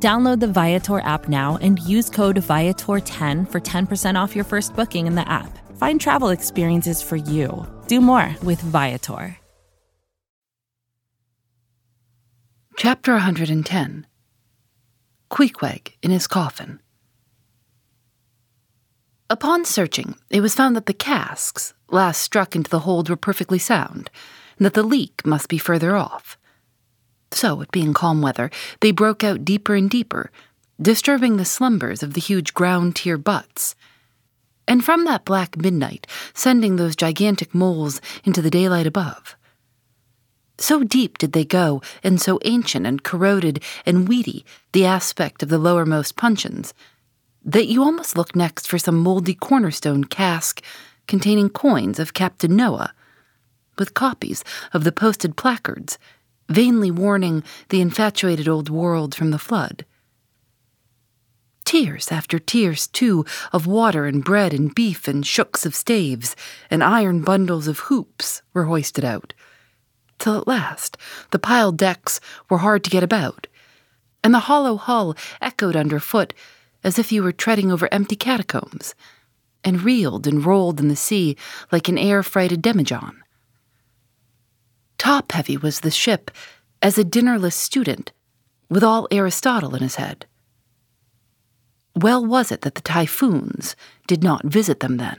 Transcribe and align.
Download 0.00 0.38
the 0.38 0.46
Viator 0.46 1.00
app 1.00 1.28
now 1.28 1.58
and 1.60 1.80
use 1.80 2.08
code 2.08 2.36
Viator10 2.36 3.50
for 3.50 3.60
10% 3.60 4.14
off 4.14 4.36
your 4.36 4.44
first 4.44 4.76
booking 4.76 5.08
in 5.08 5.16
the 5.16 5.28
app. 5.28 5.58
Find 5.76 6.00
travel 6.00 6.28
experiences 6.28 7.02
for 7.02 7.16
you. 7.16 7.66
Do 7.88 8.00
more 8.00 8.36
with 8.44 8.60
Viator. 8.60 9.36
Chapter 12.76 13.12
110 13.14 14.06
Queequeg 15.30 15.94
in 16.00 16.12
his 16.12 16.28
coffin. 16.28 16.78
Upon 19.28 19.64
searching, 19.64 20.14
it 20.30 20.40
was 20.40 20.54
found 20.54 20.76
that 20.76 20.86
the 20.86 20.94
casks 20.94 21.74
last 21.90 22.22
struck 22.22 22.54
into 22.54 22.70
the 22.70 22.80
hold 22.80 23.10
were 23.10 23.16
perfectly 23.16 23.58
sound, 23.58 24.10
and 24.58 24.64
that 24.64 24.74
the 24.74 24.84
leak 24.84 25.26
must 25.26 25.48
be 25.48 25.58
further 25.58 25.96
off. 25.96 26.38
So, 27.30 27.60
it 27.60 27.70
being 27.70 27.94
calm 27.94 28.22
weather, 28.22 28.50
they 28.80 28.90
broke 28.90 29.22
out 29.22 29.44
deeper 29.44 29.74
and 29.74 29.90
deeper, 29.90 30.30
disturbing 30.80 31.36
the 31.36 31.44
slumbers 31.44 32.02
of 32.02 32.14
the 32.14 32.20
huge 32.20 32.54
ground 32.54 32.96
tier 32.96 33.18
butts. 33.18 33.74
And 34.66 34.84
from 34.84 35.04
that 35.04 35.24
black 35.24 35.56
midnight, 35.56 36.06
sending 36.34 36.76
those 36.76 36.96
gigantic 36.96 37.54
moles 37.54 38.00
into 38.24 38.42
the 38.42 38.50
daylight 38.50 38.86
above. 38.86 39.36
So 40.58 40.82
deep 40.82 41.18
did 41.18 41.32
they 41.32 41.44
go, 41.44 41.80
and 42.02 42.20
so 42.20 42.40
ancient 42.44 42.86
and 42.86 43.02
corroded 43.02 43.62
and 43.86 44.08
weedy 44.08 44.44
the 44.72 44.84
aspect 44.84 45.42
of 45.42 45.48
the 45.48 45.58
lowermost 45.58 46.16
puncheons, 46.16 46.74
that 47.44 47.68
you 47.68 47.82
almost 47.82 48.16
look 48.16 48.34
next 48.34 48.66
for 48.66 48.78
some 48.78 48.98
mouldy 48.98 49.34
cornerstone 49.34 50.04
cask 50.04 50.62
containing 51.06 51.48
coins 51.48 51.98
of 51.98 52.12
Captain 52.12 52.54
Noah, 52.54 52.92
with 53.78 53.94
copies 53.94 54.44
of 54.72 54.84
the 54.84 54.92
posted 54.92 55.36
placards 55.36 55.98
vainly 56.48 56.90
warning 56.90 57.42
the 57.68 57.80
infatuated 57.80 58.48
old 58.48 58.68
world 58.68 59.14
from 59.14 59.30
the 59.30 59.38
flood. 59.38 59.84
Tiers 61.64 62.10
after 62.10 62.38
tiers, 62.38 62.86
too, 62.86 63.26
of 63.52 63.66
water 63.66 64.06
and 64.06 64.24
bread 64.24 64.54
and 64.54 64.74
beef 64.74 65.06
and 65.06 65.26
shooks 65.26 65.66
of 65.66 65.74
staves 65.74 66.34
and 66.70 66.82
iron 66.82 67.20
bundles 67.20 67.68
of 67.68 67.80
hoops 67.80 68.40
were 68.54 68.64
hoisted 68.64 69.04
out, 69.04 69.34
till 70.18 70.38
at 70.38 70.48
last 70.48 70.96
the 71.30 71.38
piled 71.38 71.76
decks 71.76 72.20
were 72.48 72.58
hard 72.58 72.82
to 72.84 72.90
get 72.90 73.02
about, 73.02 73.46
and 74.24 74.32
the 74.32 74.48
hollow 74.48 74.76
hull 74.76 75.14
echoed 75.42 75.76
underfoot 75.76 76.32
as 76.82 76.98
if 76.98 77.12
you 77.12 77.22
were 77.22 77.32
treading 77.32 77.70
over 77.70 77.88
empty 77.92 78.16
catacombs, 78.16 78.94
and 79.62 79.82
reeled 79.82 80.26
and 80.26 80.46
rolled 80.46 80.80
in 80.80 80.88
the 80.88 80.96
sea 80.96 81.36
like 81.70 81.88
an 81.88 81.98
air 81.98 82.22
freighted 82.22 82.62
demijohn. 82.62 83.16
Top 85.08 85.32
heavy 85.32 85.56
was 85.56 85.80
the 85.80 85.90
ship 85.90 86.30
as 86.82 86.98
a 86.98 87.02
dinnerless 87.02 87.56
student, 87.56 88.12
with 88.68 88.84
all 88.84 89.08
Aristotle 89.10 89.74
in 89.74 89.80
his 89.80 89.94
head. 89.94 90.26
Well 91.96 92.22
was 92.26 92.52
it 92.52 92.60
that 92.60 92.74
the 92.74 92.82
typhoons 92.82 93.74
did 94.06 94.22
not 94.22 94.44
visit 94.44 94.80
them 94.80 94.98
then. 94.98 95.18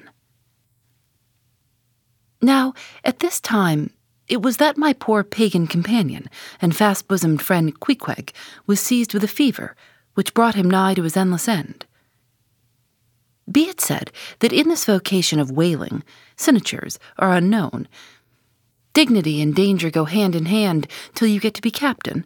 Now, 2.40 2.76
at 3.04 3.18
this 3.18 3.40
time, 3.40 3.90
it 4.28 4.44
was 4.44 4.58
that 4.58 4.78
my 4.78 4.94
poor 4.94 5.24
pagan 5.24 5.66
companion 5.66 6.30
and 6.62 6.76
fast 6.76 7.08
bosomed 7.08 7.42
friend 7.42 7.80
Queequeg 7.80 8.32
was 8.68 8.80
seized 8.80 9.16
with 9.16 9.24
a 9.24 9.28
fever, 9.28 9.76
which 10.14 10.36
brought 10.36 10.54
him 10.54 10.70
nigh 10.70 10.94
to 10.94 11.02
his 11.02 11.18
endless 11.18 11.48
end. 11.48 11.88
Be 13.52 13.64
it 13.64 13.82
said 13.82 14.12
that 14.38 14.54
in 14.54 14.70
this 14.70 14.86
vocation 14.86 15.40
of 15.40 15.50
whaling, 15.50 16.04
signatures 16.36 17.00
are 17.18 17.34
unknown, 17.34 17.88
Dignity 18.94 19.42
and 19.42 19.56
danger 19.56 19.90
go 19.90 20.06
hand 20.06 20.36
in 20.36 20.46
hand 20.46 20.88
till 21.14 21.28
you 21.28 21.40
get 21.40 21.54
to 21.56 21.62
be 21.62 21.72
captain. 21.72 22.26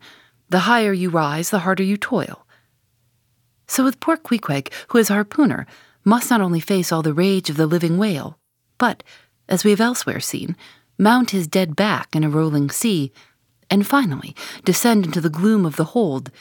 The 0.49 0.59
higher 0.59 0.93
you 0.93 1.09
rise, 1.09 1.49
the 1.49 1.59
harder 1.59 1.83
you 1.83 1.97
toil. 1.97 2.45
So 3.67 3.83
with 3.83 3.99
poor 3.99 4.17
Queequeg, 4.17 4.71
who 4.89 4.97
is 4.97 5.09
harpooner, 5.09 5.65
must 6.03 6.29
not 6.29 6.41
only 6.41 6.59
face 6.59 6.91
all 6.91 7.01
the 7.01 7.13
rage 7.13 7.49
of 7.49 7.57
the 7.57 7.67
living 7.67 7.97
whale, 7.97 8.37
but, 8.77 9.03
as 9.47 9.63
we 9.63 9.71
have 9.71 9.81
elsewhere 9.81 10.19
seen, 10.19 10.55
mount 10.97 11.31
his 11.31 11.47
dead 11.47 11.75
back 11.75 12.15
in 12.15 12.23
a 12.23 12.29
rolling 12.29 12.69
sea, 12.69 13.11
and 13.69 13.87
finally 13.87 14.35
descend 14.63 15.05
into 15.05 15.21
the 15.21 15.29
gloom 15.29 15.65
of 15.65 15.75
the 15.75 15.85
hold, 15.85 16.31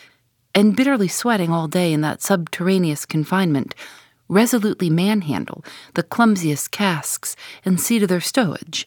and 0.54 0.76
bitterly 0.76 1.08
sweating 1.08 1.50
all 1.50 1.68
day 1.68 1.92
in 1.92 2.00
that 2.02 2.20
subterraneous 2.20 3.06
confinement, 3.06 3.74
resolutely 4.28 4.90
manhandle 4.90 5.64
the 5.94 6.02
clumsiest 6.02 6.70
casks 6.70 7.36
and 7.64 7.80
see 7.80 7.98
to 7.98 8.06
their 8.06 8.20
stowage. 8.20 8.86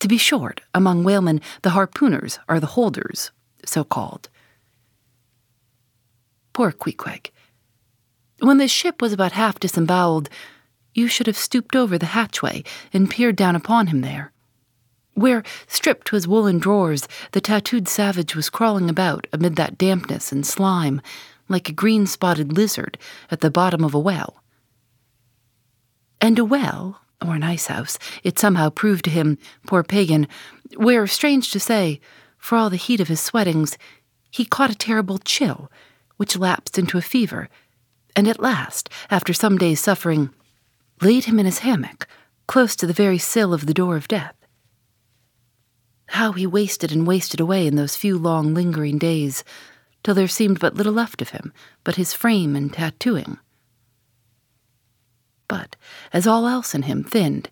To 0.00 0.08
be 0.08 0.16
short, 0.16 0.62
among 0.74 1.04
whalemen, 1.04 1.40
the 1.62 1.70
harpooners 1.70 2.38
are 2.48 2.58
the 2.58 2.66
holders, 2.66 3.30
so 3.64 3.84
called. 3.84 4.28
Poor 6.52 6.72
Queequeg. 6.72 7.30
When 8.40 8.58
the 8.58 8.68
ship 8.68 9.02
was 9.02 9.12
about 9.12 9.32
half 9.32 9.60
disemboweled, 9.60 10.30
you 10.94 11.06
should 11.06 11.26
have 11.26 11.36
stooped 11.36 11.76
over 11.76 11.98
the 11.98 12.06
hatchway 12.06 12.64
and 12.92 13.10
peered 13.10 13.36
down 13.36 13.54
upon 13.54 13.88
him 13.88 14.00
there, 14.00 14.32
where, 15.12 15.42
stripped 15.66 16.06
to 16.08 16.16
his 16.16 16.26
woolen 16.26 16.58
drawers, 16.58 17.06
the 17.32 17.40
tattooed 17.40 17.86
savage 17.86 18.34
was 18.34 18.48
crawling 18.48 18.88
about 18.88 19.26
amid 19.32 19.56
that 19.56 19.76
dampness 19.76 20.32
and 20.32 20.46
slime, 20.46 21.02
like 21.48 21.68
a 21.68 21.72
green 21.72 22.06
spotted 22.06 22.56
lizard 22.56 22.96
at 23.30 23.40
the 23.40 23.50
bottom 23.50 23.84
of 23.84 23.94
a 23.94 23.98
well. 23.98 24.42
And 26.22 26.38
a 26.38 26.44
well, 26.44 27.02
or 27.24 27.34
an 27.34 27.42
ice 27.42 27.66
house, 27.66 27.98
it 28.22 28.38
somehow 28.38 28.70
proved 28.70 29.04
to 29.04 29.10
him, 29.10 29.38
poor 29.66 29.82
pagan, 29.82 30.26
where, 30.76 31.06
strange 31.06 31.50
to 31.52 31.60
say, 31.60 32.00
for 32.38 32.56
all 32.56 32.70
the 32.70 32.76
heat 32.76 33.00
of 33.00 33.08
his 33.08 33.20
sweatings, 33.20 33.76
he 34.30 34.44
caught 34.44 34.70
a 34.70 34.74
terrible 34.74 35.18
chill, 35.18 35.70
which 36.16 36.38
lapsed 36.38 36.78
into 36.78 36.98
a 36.98 37.02
fever, 37.02 37.48
and 38.16 38.28
at 38.28 38.40
last, 38.40 38.88
after 39.10 39.32
some 39.32 39.58
days' 39.58 39.80
suffering, 39.80 40.30
laid 41.00 41.24
him 41.24 41.38
in 41.38 41.46
his 41.46 41.60
hammock, 41.60 42.06
close 42.46 42.74
to 42.76 42.86
the 42.86 42.92
very 42.92 43.18
sill 43.18 43.52
of 43.54 43.66
the 43.66 43.74
door 43.74 43.96
of 43.96 44.08
death. 44.08 44.34
How 46.08 46.32
he 46.32 46.46
wasted 46.46 46.90
and 46.90 47.06
wasted 47.06 47.40
away 47.40 47.66
in 47.66 47.76
those 47.76 47.96
few 47.96 48.18
long 48.18 48.52
lingering 48.54 48.98
days, 48.98 49.44
till 50.02 50.14
there 50.14 50.28
seemed 50.28 50.58
but 50.58 50.74
little 50.74 50.92
left 50.92 51.22
of 51.22 51.30
him 51.30 51.52
but 51.84 51.96
his 51.96 52.14
frame 52.14 52.56
and 52.56 52.72
tattooing. 52.72 53.38
But 55.50 55.74
as 56.12 56.28
all 56.28 56.46
else 56.46 56.76
in 56.76 56.82
him 56.82 57.02
thinned, 57.02 57.50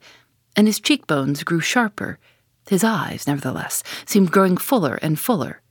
and 0.54 0.69
his 0.69 0.78
cheekbones 0.78 1.42
grew 1.42 1.59
sharper, 1.59 2.20
his 2.69 2.84
eyes, 2.84 3.26
nevertheless, 3.26 3.82
seemed 4.06 4.31
growing 4.31 4.56
fuller 4.56 5.00
and 5.03 5.19
fuller. 5.19 5.62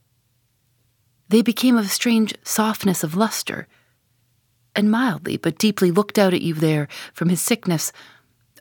They 1.30 1.40
became 1.40 1.78
of 1.78 1.86
a 1.86 1.88
strange 1.88 2.34
softness 2.44 3.02
of 3.02 3.16
luster, 3.16 3.66
and 4.76 4.90
mildly 4.90 5.38
but 5.38 5.56
deeply 5.58 5.90
looked 5.90 6.18
out 6.18 6.34
at 6.34 6.42
you 6.42 6.52
there 6.52 6.86
from 7.14 7.30
his 7.30 7.40
sickness, 7.40 7.92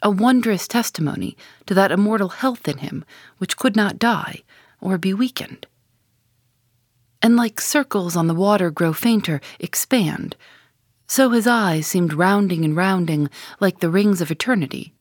a 0.01 0.09
wondrous 0.09 0.65
testimony 0.65 1.35
to 1.65 1.73
that 1.73 1.91
immortal 1.91 2.29
health 2.29 2.69
in 2.69 2.77
him 2.77 3.03
which 3.37 3.57
could 3.57 3.75
not 3.75 3.99
die 3.99 4.43
or 4.79 4.97
be 4.97 5.13
weakened. 5.13 5.67
And 7.21 7.35
like 7.35 7.59
circles 7.59 8.15
on 8.15 8.27
the 8.27 8.33
water 8.33 8.71
grow 8.71 8.93
fainter, 8.93 9.41
expand, 9.59 10.37
so 11.07 11.29
his 11.29 11.47
eyes 11.47 11.87
seemed 11.87 12.13
rounding 12.13 12.65
and 12.65 12.75
rounding 12.75 13.29
like 13.59 13.79
the 13.79 13.89
rings 13.89 14.21
of 14.21 14.29
eternity. 14.29 14.93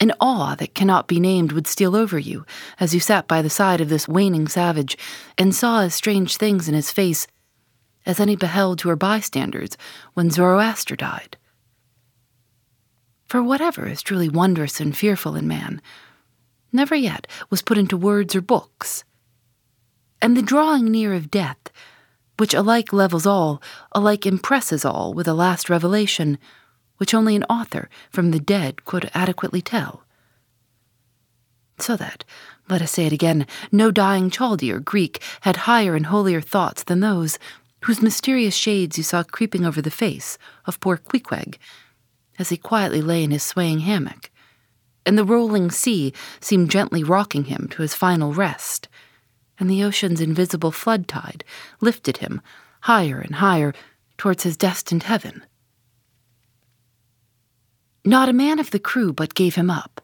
An 0.00 0.12
awe 0.20 0.54
that 0.56 0.74
cannot 0.74 1.06
be 1.06 1.20
named 1.20 1.52
would 1.52 1.66
steal 1.66 1.94
over 1.94 2.18
you 2.18 2.44
as 2.80 2.92
you 2.92 3.00
sat 3.00 3.28
by 3.28 3.42
the 3.42 3.50
side 3.50 3.80
of 3.80 3.88
this 3.88 4.08
waning 4.08 4.48
savage 4.48 4.98
and 5.38 5.54
saw 5.54 5.80
as 5.80 5.94
strange 5.94 6.36
things 6.36 6.68
in 6.68 6.74
his 6.74 6.90
face 6.90 7.26
as 8.04 8.20
any 8.20 8.36
beheld 8.36 8.80
who 8.80 8.88
were 8.88 8.96
bystanders 8.96 9.76
when 10.14 10.30
Zoroaster 10.30 10.96
died. 10.96 11.36
For 13.26 13.42
whatever 13.42 13.86
is 13.86 14.02
truly 14.02 14.28
wondrous 14.28 14.80
and 14.80 14.96
fearful 14.96 15.36
in 15.36 15.48
man 15.48 15.80
never 16.72 16.94
yet 16.94 17.26
was 17.50 17.62
put 17.62 17.78
into 17.78 17.96
words 17.96 18.34
or 18.34 18.40
books. 18.40 19.04
And 20.20 20.36
the 20.36 20.42
drawing 20.42 20.90
near 20.90 21.14
of 21.14 21.30
death 21.30 21.70
which 22.38 22.54
alike 22.54 22.92
levels 22.92 23.26
all, 23.26 23.62
alike 23.92 24.26
impresses 24.26 24.84
all 24.84 25.14
with 25.14 25.28
a 25.28 25.34
last 25.34 25.70
revelation, 25.70 26.38
which 26.96 27.14
only 27.14 27.36
an 27.36 27.44
author 27.44 27.88
from 28.10 28.30
the 28.30 28.40
dead 28.40 28.84
could 28.84 29.10
adequately 29.14 29.62
tell. 29.62 30.04
So 31.78 31.96
that, 31.96 32.24
let 32.68 32.82
us 32.82 32.92
say 32.92 33.06
it 33.06 33.12
again, 33.12 33.46
no 33.72 33.90
dying 33.90 34.30
Chaldee 34.30 34.72
or 34.72 34.80
Greek 34.80 35.22
had 35.42 35.58
higher 35.58 35.94
and 35.94 36.06
holier 36.06 36.40
thoughts 36.40 36.84
than 36.84 37.00
those 37.00 37.38
whose 37.84 38.00
mysterious 38.00 38.54
shades 38.54 38.96
you 38.96 39.04
saw 39.04 39.22
creeping 39.22 39.66
over 39.66 39.82
the 39.82 39.90
face 39.90 40.38
of 40.64 40.80
poor 40.80 40.96
Queequeg 40.96 41.58
as 42.38 42.48
he 42.48 42.56
quietly 42.56 43.02
lay 43.02 43.22
in 43.22 43.30
his 43.30 43.42
swaying 43.42 43.80
hammock, 43.80 44.30
and 45.04 45.18
the 45.18 45.24
rolling 45.24 45.70
sea 45.70 46.12
seemed 46.40 46.70
gently 46.70 47.04
rocking 47.04 47.44
him 47.44 47.68
to 47.68 47.82
his 47.82 47.94
final 47.94 48.32
rest, 48.32 48.88
and 49.58 49.70
the 49.70 49.82
ocean's 49.82 50.20
invisible 50.20 50.70
flood 50.70 51.06
tide 51.06 51.44
lifted 51.80 52.18
him 52.18 52.40
higher 52.80 53.18
and 53.18 53.36
higher 53.36 53.72
towards 54.18 54.42
his 54.42 54.56
destined 54.56 55.04
heaven. 55.04 55.44
Not 58.04 58.28
a 58.28 58.34
man 58.34 58.58
of 58.58 58.70
the 58.70 58.78
crew 58.78 59.12
but 59.12 59.34
gave 59.34 59.54
him 59.54 59.70
up, 59.70 60.00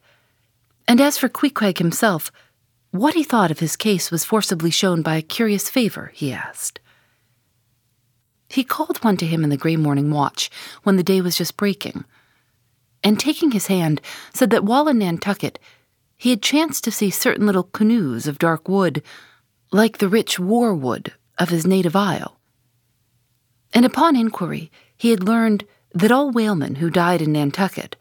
and 0.89 1.01
as 1.01 1.19
for 1.19 1.29
Queequeg 1.29 1.79
himself, 1.79 2.33
what 2.91 3.15
he 3.15 3.23
thought 3.23 3.51
of 3.51 3.61
his 3.61 3.77
case 3.77 4.11
was 4.11 4.25
forcibly 4.25 4.71
shown 4.71 5.03
by 5.03 5.17
a 5.17 5.23
curious 5.23 5.71
favor, 5.71 6.11
he 6.15 6.33
asked. 6.33 6.81
He 8.49 8.65
called 8.65 9.05
one 9.05 9.17
to 9.19 9.27
him 9.27 9.45
in 9.45 9.51
the 9.51 9.57
grey 9.57 9.77
morning 9.77 10.11
watch 10.11 10.51
when 10.83 10.97
the 10.97 11.05
day 11.05 11.21
was 11.21 11.37
just 11.37 11.57
breaking, 11.57 12.05
and 13.05 13.21
taking 13.21 13.53
his 13.53 13.69
hand, 13.69 14.01
said 14.35 14.51
that 14.51 14.65
while 14.65 14.89
in 14.89 14.99
Nantucket, 14.99 15.59
he 16.17 16.31
had 16.31 16.43
chanced 16.43 16.83
to 16.85 16.91
see 16.91 17.11
certain 17.11 17.47
little 17.47 17.63
canoes 17.63 18.27
of 18.27 18.39
dark 18.39 18.69
wood, 18.69 19.03
like 19.73 19.99
the 19.99 20.09
rich 20.09 20.39
war 20.39 20.75
wood 20.75 21.13
of 21.39 21.49
his 21.49 21.67
native 21.67 21.97
isle. 21.97 22.39
And 23.73 23.85
upon 23.85 24.17
inquiry, 24.17 24.71
he 24.97 25.11
had 25.11 25.23
learned 25.23 25.65
that 25.95 26.13
all 26.13 26.31
whalemen 26.31 26.77
who 26.77 26.91
died 26.91 27.23
in 27.23 27.33
Nantucket 27.33 27.97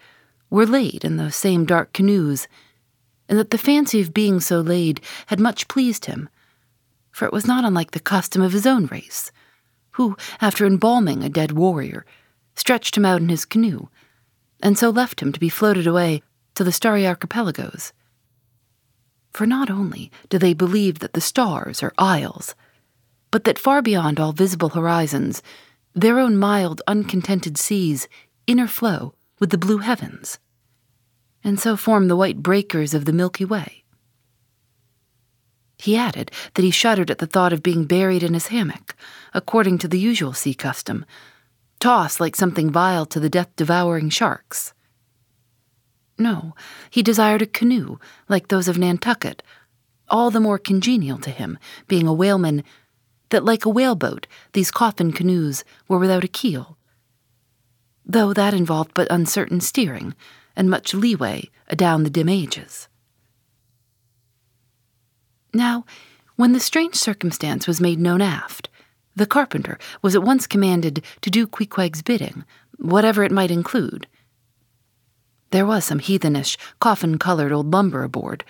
were 0.49 0.65
laid 0.65 1.03
in 1.03 1.17
those 1.17 1.35
same 1.35 1.65
dark 1.65 1.93
canoes, 1.93 2.47
and 3.27 3.37
that 3.37 3.51
the 3.51 3.57
fancy 3.57 4.01
of 4.01 4.13
being 4.13 4.39
so 4.39 4.59
laid 4.59 5.01
had 5.27 5.39
much 5.39 5.67
pleased 5.67 6.05
him, 6.05 6.27
for 7.11 7.25
it 7.25 7.33
was 7.33 7.45
not 7.45 7.63
unlike 7.63 7.91
the 7.91 7.99
custom 7.99 8.41
of 8.41 8.53
his 8.53 8.65
own 8.65 8.87
race, 8.87 9.31
who, 9.91 10.17
after 10.41 10.65
embalming 10.65 11.23
a 11.23 11.29
dead 11.29 11.51
warrior, 11.51 12.05
stretched 12.55 12.97
him 12.97 13.05
out 13.05 13.21
in 13.21 13.29
his 13.29 13.45
canoe 13.45 13.87
and 14.61 14.77
so 14.77 14.89
left 14.89 15.21
him 15.21 15.31
to 15.31 15.39
be 15.39 15.49
floated 15.49 15.87
away 15.87 16.21
to 16.55 16.63
the 16.63 16.71
starry 16.71 17.07
archipelagos. 17.07 17.93
For 19.31 19.45
not 19.45 19.69
only 19.69 20.11
do 20.29 20.37
they 20.37 20.53
believe 20.53 20.99
that 20.99 21.13
the 21.13 21.21
stars 21.21 21.81
are 21.83 21.93
isles, 21.97 22.55
but 23.31 23.43
that 23.43 23.59
far 23.59 23.81
beyond 23.81 24.19
all 24.19 24.31
visible 24.31 24.69
horizons, 24.69 25.41
their 25.93 26.19
own 26.19 26.37
mild, 26.37 26.81
uncontented 26.87 27.57
seas 27.57 28.07
interflow 28.47 29.13
with 29.39 29.51
the 29.51 29.57
blue 29.57 29.79
heavens, 29.79 30.39
and 31.43 31.59
so 31.59 31.77
form 31.77 32.07
the 32.07 32.15
white 32.15 32.41
breakers 32.43 32.93
of 32.93 33.05
the 33.05 33.13
Milky 33.13 33.45
Way. 33.45 33.83
He 35.77 35.95
added 35.95 36.31
that 36.55 36.65
he 36.65 36.71
shuddered 36.71 37.09
at 37.09 37.19
the 37.19 37.27
thought 37.27 37.53
of 37.53 37.63
being 37.63 37.85
buried 37.85 38.23
in 38.23 38.33
his 38.33 38.47
hammock, 38.47 38.95
according 39.33 39.77
to 39.79 39.87
the 39.87 39.99
usual 39.99 40.33
sea 40.33 40.53
custom, 40.53 41.05
tossed 41.79 42.19
like 42.19 42.35
something 42.35 42.69
vile 42.69 43.05
to 43.05 43.19
the 43.19 43.29
death 43.29 43.55
devouring 43.55 44.09
sharks. 44.09 44.73
No, 46.19 46.53
he 46.89 47.01
desired 47.01 47.41
a 47.41 47.47
canoe 47.47 47.97
like 48.27 48.49
those 48.49 48.67
of 48.67 48.77
Nantucket, 48.77 49.41
all 50.09 50.29
the 50.29 50.41
more 50.41 50.59
congenial 50.59 51.17
to 51.19 51.29
him, 51.29 51.57
being 51.87 52.07
a 52.07 52.13
whaleman, 52.13 52.63
that 53.29 53.45
like 53.45 53.65
a 53.65 53.69
whaleboat, 53.69 54.27
these 54.53 54.69
coffin 54.69 55.13
canoes 55.13 55.63
were 55.87 55.97
without 55.97 56.25
a 56.25 56.27
keel. 56.27 56.77
Though 58.05 58.33
that 58.33 58.53
involved 58.53 58.91
but 58.93 59.07
uncertain 59.09 59.61
steering 59.61 60.13
and 60.55 60.69
much 60.69 60.93
leeway 60.93 61.49
adown 61.69 62.03
the 62.03 62.09
dim 62.09 62.27
ages. 62.27 62.89
Now, 65.53 65.85
when 66.35 66.53
the 66.53 66.59
strange 66.59 66.95
circumstance 66.95 67.67
was 67.67 67.79
made 67.79 67.99
known 67.99 68.21
aft, 68.21 68.69
the 69.15 69.25
carpenter 69.25 69.77
was 70.01 70.15
at 70.15 70.23
once 70.23 70.47
commanded 70.47 71.03
to 71.21 71.29
do 71.29 71.47
Queequeg's 71.47 72.01
bidding, 72.01 72.43
whatever 72.77 73.23
it 73.23 73.31
might 73.31 73.51
include. 73.51 74.07
There 75.51 75.65
was 75.65 75.85
some 75.85 75.99
heathenish, 75.99 76.57
coffin 76.79 77.17
colored 77.17 77.51
old 77.51 77.71
lumber 77.71 78.03
aboard, 78.03 78.43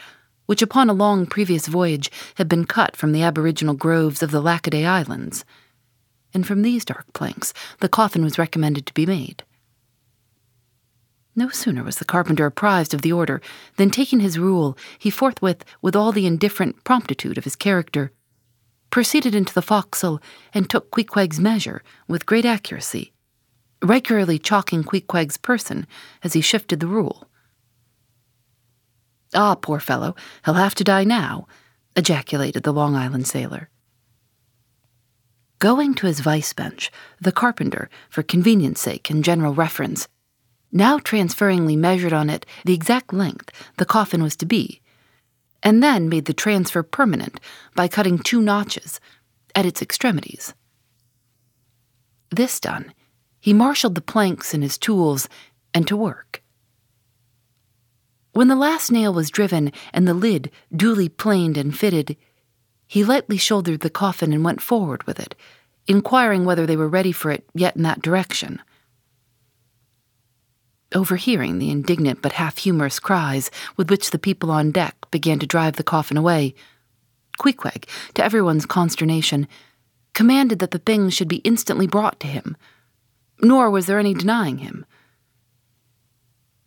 which 0.45 0.61
upon 0.61 0.89
a 0.89 0.93
long 0.93 1.25
previous 1.25 1.67
voyage 1.67 2.11
had 2.35 2.49
been 2.49 2.65
cut 2.65 2.95
from 2.95 3.11
the 3.11 3.23
aboriginal 3.23 3.75
groves 3.75 4.21
of 4.21 4.31
the 4.31 4.41
Lackaday 4.41 4.85
Islands, 4.85 5.45
and 6.33 6.45
from 6.45 6.61
these 6.61 6.83
dark 6.83 7.05
planks 7.13 7.53
the 7.79 7.89
coffin 7.89 8.23
was 8.23 8.37
recommended 8.37 8.85
to 8.85 8.93
be 8.93 9.05
made. 9.05 9.43
No 11.35 11.49
sooner 11.49 11.83
was 11.83 11.97
the 11.97 12.05
carpenter 12.05 12.45
apprised 12.45 12.93
of 12.93 13.01
the 13.01 13.13
order 13.13 13.41
than, 13.77 13.91
taking 13.91 14.19
his 14.19 14.37
rule, 14.37 14.77
he 14.97 15.09
forthwith, 15.09 15.63
with 15.81 15.95
all 15.95 16.11
the 16.11 16.25
indifferent 16.25 16.83
promptitude 16.83 17.37
of 17.37 17.45
his 17.45 17.55
character, 17.55 18.11
proceeded 18.89 19.33
into 19.33 19.53
the 19.53 19.61
forecastle 19.61 20.19
and 20.53 20.69
took 20.69 20.91
Queequeg's 20.91 21.39
measure 21.39 21.81
with 22.07 22.25
great 22.25 22.45
accuracy, 22.45 23.13
regularly 23.81 24.39
chalking 24.39 24.83
Queequeg's 24.83 25.37
person 25.37 25.87
as 26.23 26.33
he 26.33 26.41
shifted 26.41 26.79
the 26.79 26.87
rule. 26.87 27.27
Ah, 29.33 29.55
poor 29.55 29.79
fellow, 29.79 30.15
he'll 30.45 30.55
have 30.55 30.75
to 30.75 30.83
die 30.83 31.03
now, 31.03 31.47
ejaculated 31.95 32.63
the 32.63 32.73
Long 32.73 32.95
Island 32.95 33.27
sailor. 33.27 33.69
Going 35.59 35.93
to 35.95 36.07
his 36.07 36.21
vice 36.21 36.53
bench, 36.53 36.91
the 37.19 37.31
carpenter, 37.31 37.89
for 38.09 38.23
convenience 38.23 38.79
sake 38.79 39.09
and 39.09 39.23
general 39.23 39.53
reference, 39.53 40.07
now 40.71 40.99
transferringly 40.99 41.77
measured 41.77 42.13
on 42.13 42.29
it 42.29 42.45
the 42.63 42.73
exact 42.73 43.13
length 43.13 43.51
the 43.77 43.85
coffin 43.85 44.23
was 44.23 44.35
to 44.37 44.45
be 44.45 44.81
and 45.63 45.83
then 45.83 46.09
made 46.09 46.25
the 46.25 46.33
transfer 46.33 46.83
permanent 46.83 47.39
by 47.75 47.87
cutting 47.87 48.17
two 48.17 48.41
notches 48.41 48.99
at 49.55 49.65
its 49.65 49.81
extremities. 49.81 50.53
This 52.31 52.59
done, 52.59 52.93
he 53.39 53.53
marshaled 53.53 53.95
the 53.95 54.01
planks 54.01 54.53
and 54.53 54.63
his 54.63 54.77
tools 54.77 55.29
and 55.73 55.87
to 55.87 55.95
work. 55.95 56.41
When 58.33 58.47
the 58.47 58.55
last 58.55 58.91
nail 58.91 59.13
was 59.13 59.29
driven 59.29 59.71
and 59.93 60.07
the 60.07 60.13
lid 60.13 60.51
duly 60.75 61.09
planed 61.09 61.57
and 61.57 61.77
fitted, 61.77 62.15
he 62.87 63.03
lightly 63.03 63.37
shouldered 63.37 63.81
the 63.81 63.89
coffin 63.89 64.33
and 64.33 64.43
went 64.43 64.61
forward 64.61 65.03
with 65.03 65.19
it, 65.19 65.35
inquiring 65.87 66.45
whether 66.45 66.65
they 66.65 66.77
were 66.77 66.87
ready 66.87 67.11
for 67.11 67.31
it 67.31 67.47
yet 67.53 67.75
in 67.75 67.83
that 67.83 68.01
direction. 68.01 68.61
Overhearing 70.93 71.59
the 71.59 71.69
indignant 71.69 72.21
but 72.21 72.33
half 72.33 72.57
humorous 72.57 72.99
cries 72.99 73.51
with 73.77 73.89
which 73.91 74.09
the 74.09 74.17
people 74.17 74.49
on 74.49 74.71
deck 74.71 74.95
began 75.11 75.37
to 75.39 75.45
drive 75.45 75.75
the 75.75 75.83
coffin 75.83 76.17
away, 76.17 76.55
Queequeg, 77.39 77.87
to 78.15 78.23
everyone's 78.23 78.65
consternation, 78.65 79.47
commanded 80.13 80.59
that 80.59 80.71
the 80.71 80.79
things 80.79 81.13
should 81.13 81.27
be 81.27 81.37
instantly 81.37 81.87
brought 81.87 82.19
to 82.19 82.27
him, 82.27 82.57
nor 83.41 83.69
was 83.69 83.85
there 83.85 83.99
any 83.99 84.13
denying 84.13 84.59
him. 84.59 84.85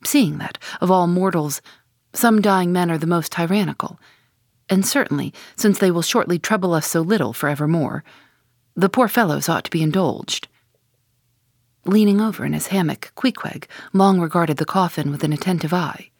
Seeing 0.04 0.38
that, 0.38 0.58
of 0.80 0.90
all 0.90 1.06
mortals, 1.06 1.62
some 2.12 2.42
dying 2.42 2.73
men 2.73 2.90
are 2.90 2.99
the 2.99 3.06
most 3.06 3.32
tyrannical, 3.32 3.99
and 4.68 4.87
certainly, 4.87 5.32
since 5.56 5.78
they 5.78 5.90
will 5.90 6.02
shortly 6.02 6.38
trouble 6.38 6.75
us 6.75 6.87
so 6.87 7.00
little 7.00 7.32
for 7.32 7.49
evermore, 7.49 8.04
the 8.75 8.88
poor 8.88 9.08
fellows 9.08 9.49
ought 9.49 9.64
to 9.64 9.70
be 9.70 9.82
indulged. 9.82 10.49
Leaning 11.85 12.20
over 12.20 12.44
in 12.44 12.52
his 12.52 12.68
hammock, 12.68 13.12
Queequeg 13.16 13.66
long 13.92 14.20
regarded 14.20 14.56
the 14.56 14.64
coffin 14.64 15.11
with 15.11 15.25
an 15.25 15.32
attentive 15.32 15.75
eye. 15.75 16.11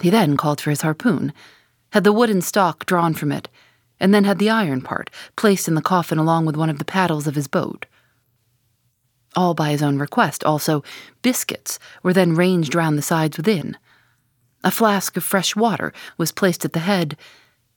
He 0.00 0.10
then 0.10 0.36
called 0.36 0.60
for 0.60 0.70
his 0.70 0.82
harpoon, 0.82 1.32
had 1.92 2.04
the 2.04 2.12
wooden 2.12 2.42
stock 2.42 2.84
drawn 2.86 3.14
from 3.14 3.32
it, 3.32 3.48
and 4.00 4.12
then 4.12 4.24
had 4.24 4.38
the 4.38 4.50
iron 4.50 4.82
part 4.82 5.10
placed 5.36 5.68
in 5.68 5.74
the 5.74 5.82
coffin 5.82 6.18
along 6.18 6.44
with 6.44 6.56
one 6.56 6.70
of 6.70 6.78
the 6.78 6.84
paddles 6.84 7.26
of 7.26 7.34
his 7.34 7.48
boat. 7.48 7.86
All 9.38 9.54
by 9.54 9.70
his 9.70 9.84
own 9.84 10.00
request, 10.00 10.42
also, 10.42 10.82
biscuits 11.22 11.78
were 12.02 12.12
then 12.12 12.34
ranged 12.34 12.74
round 12.74 12.98
the 12.98 13.02
sides 13.02 13.36
within. 13.36 13.76
A 14.64 14.72
flask 14.72 15.16
of 15.16 15.22
fresh 15.22 15.54
water 15.54 15.92
was 16.16 16.32
placed 16.32 16.64
at 16.64 16.72
the 16.72 16.80
head, 16.80 17.16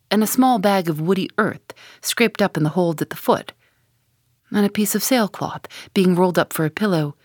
and 0.10 0.24
a 0.24 0.27
small 0.36 0.58
bag 0.58 0.89
of 0.89 1.00
woody 1.00 1.30
earth 1.38 1.72
scraped 2.01 2.41
up 2.41 2.58
in 2.58 2.63
the 2.63 2.70
hold 2.70 3.00
at 3.00 3.12
the 3.12 3.15
foot 3.15 3.53
and 4.51 4.65
a 4.65 4.70
piece 4.70 4.96
of 4.96 5.03
sailcloth 5.03 5.68
being 5.94 6.15
rolled 6.15 6.39
up 6.39 6.51
for 6.51 6.65
a 6.65 6.72
pillow. 6.72 7.15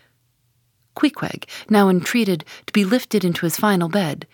Queequeg 0.94 1.48
now 1.70 1.88
entreated 1.88 2.44
to 2.66 2.72
be 2.74 2.84
lifted 2.84 3.24
into 3.24 3.46
his 3.46 3.56
final 3.56 3.88
bed, 3.88 4.26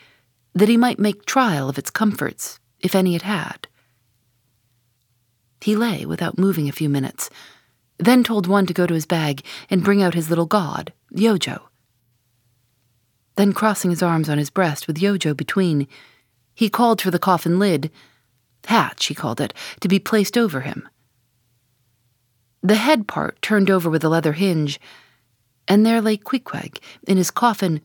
that 0.53 0.69
he 0.69 0.77
might 0.77 0.99
make 0.99 1.25
trial 1.25 1.69
of 1.69 1.79
its 1.79 1.91
comforts, 1.91 2.59
if 2.81 2.97
any 2.97 3.15
it 3.15 3.23
had. 3.23 3.69
He 5.61 5.77
lay 5.77 6.05
without 6.05 6.39
moving 6.39 6.69
a 6.69 6.73
few 6.73 6.89
minutes, 6.89 7.31
then 8.05 8.25
told 8.25 8.47
one 8.47 8.67
to 8.67 8.73
go 8.73 8.87
to 8.87 8.95
his 8.95 9.07
bag 9.07 9.45
and 9.69 9.85
bring 9.85 10.03
out 10.03 10.15
his 10.15 10.29
little 10.29 10.47
god, 10.47 10.93
Yojo. 11.15 11.63
Then, 13.37 13.53
crossing 13.53 13.91
his 13.91 14.03
arms 14.03 14.29
on 14.29 14.39
his 14.39 14.51
breast 14.51 14.87
with 14.87 14.99
Yojo 14.99 15.37
between, 15.37 15.89
he 16.55 16.69
called 16.69 17.01
for 17.01 17.11
the 17.11 17.19
coffin 17.19 17.59
lid, 17.59 17.91
hatch, 18.67 19.07
he 19.07 19.15
called 19.15 19.41
it, 19.41 19.55
to 19.81 19.89
be 19.89 19.99
placed 19.99 20.37
over 20.37 20.61
him. 20.61 20.89
The 22.63 22.77
head 22.77 23.09
part 23.09 23.41
turned 23.43 23.71
over 23.71 23.91
with 23.91 24.05
a 24.05 24.09
leather 24.09 24.35
hinge, 24.35 24.81
and 25.67 25.85
there 25.85 26.01
lay 26.01 26.17
Queequeg 26.17 26.79
in 27.07 27.17
his 27.17 27.31
coffin, 27.31 27.81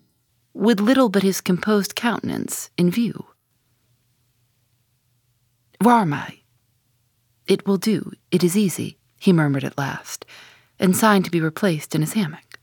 with 0.53 0.79
little 0.79 1.09
but 1.09 1.23
his 1.23 1.41
composed 1.41 1.95
countenance 1.95 2.69
in 2.77 2.91
view. 2.91 3.25
Rarmai. 5.81 6.39
It 7.47 7.65
will 7.65 7.77
do, 7.77 8.11
it 8.31 8.43
is 8.43 8.57
easy, 8.57 8.97
he 9.19 9.33
murmured 9.33 9.63
at 9.63 9.77
last, 9.77 10.25
and 10.79 10.95
signed 10.95 11.25
to 11.25 11.31
be 11.31 11.41
replaced 11.41 11.95
in 11.95 12.01
his 12.01 12.13
hammock. 12.13 12.59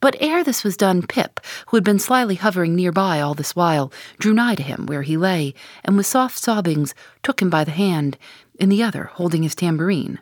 But 0.00 0.16
ere 0.20 0.44
this 0.44 0.62
was 0.62 0.76
done, 0.76 1.02
Pip, 1.02 1.40
who 1.66 1.76
had 1.76 1.84
been 1.84 1.98
slyly 1.98 2.36
hovering 2.36 2.76
near 2.76 2.92
by 2.92 3.20
all 3.20 3.34
this 3.34 3.56
while, 3.56 3.92
drew 4.18 4.32
nigh 4.32 4.54
to 4.54 4.62
him 4.62 4.86
where 4.86 5.02
he 5.02 5.16
lay, 5.16 5.54
and 5.84 5.96
with 5.96 6.06
soft 6.06 6.38
sobbings 6.38 6.94
took 7.22 7.42
him 7.42 7.50
by 7.50 7.64
the 7.64 7.72
hand, 7.72 8.16
in 8.60 8.68
the 8.68 8.82
other 8.82 9.10
holding 9.14 9.42
his 9.42 9.56
tambourine. 9.56 10.20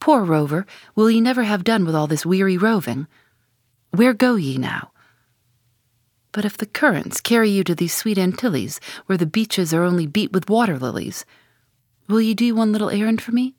Poor 0.00 0.22
rover, 0.22 0.66
will 0.94 1.10
ye 1.10 1.20
never 1.20 1.44
have 1.44 1.64
done 1.64 1.84
with 1.84 1.94
all 1.94 2.06
this 2.06 2.26
weary 2.26 2.56
roving? 2.56 3.06
Where 3.90 4.14
go 4.14 4.34
ye 4.34 4.58
now? 4.58 4.90
But 6.32 6.44
if 6.44 6.58
the 6.58 6.66
currents 6.66 7.20
carry 7.20 7.50
you 7.50 7.64
to 7.64 7.74
these 7.74 7.96
sweet 7.96 8.18
Antilles, 8.18 8.80
where 9.06 9.16
the 9.16 9.26
beaches 9.26 9.72
are 9.72 9.82
only 9.84 10.06
beat 10.06 10.32
with 10.32 10.50
water 10.50 10.78
lilies, 10.78 11.24
will 12.08 12.20
ye 12.20 12.34
do 12.34 12.54
one 12.54 12.72
little 12.72 12.90
errand 12.90 13.20
for 13.20 13.32
me? 13.32 13.54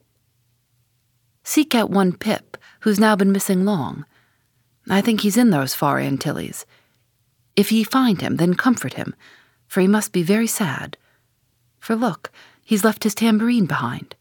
Seek 1.44 1.74
out 1.74 1.90
one 1.90 2.14
Pip, 2.14 2.58
who's 2.82 3.00
now 3.00 3.16
been 3.16 3.32
missing 3.32 3.66
long. 3.66 4.06
I 4.90 5.02
think 5.02 5.22
he's 5.22 5.38
in 5.38 5.50
those 5.50 5.74
far 5.74 6.00
Antilles. 6.00 6.66
If 7.56 7.72
ye 7.72 7.84
find 7.84 8.22
him, 8.22 8.38
then 8.38 8.54
comfort 8.54 8.94
him, 8.94 9.16
for 9.68 9.82
he 9.82 9.88
must 9.88 10.12
be 10.12 10.24
very 10.24 10.48
sad. 10.48 10.98
For 11.80 11.96
look, 11.96 12.32
he's 12.64 12.84
left 12.84 13.04
his 13.04 13.16
tambourine 13.16 13.66
behind. 13.66 14.16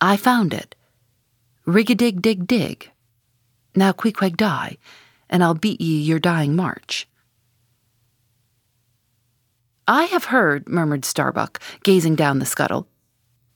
I 0.00 0.16
found 0.16 0.54
it. 0.54 0.74
Rig 1.64 1.90
a 1.90 1.94
dig 1.94 2.22
dig 2.22 2.46
dig. 2.46 2.90
Now 3.74 3.92
Queequeg 3.92 4.36
die, 4.36 4.78
and 5.28 5.42
I'll 5.42 5.54
beat 5.54 5.80
ye 5.80 6.00
your 6.00 6.18
dying 6.18 6.54
march. 6.54 7.08
I 9.86 10.04
have 10.04 10.24
heard, 10.24 10.68
murmured 10.68 11.04
Starbuck, 11.04 11.60
gazing 11.82 12.14
down 12.14 12.38
the 12.38 12.46
scuttle, 12.46 12.86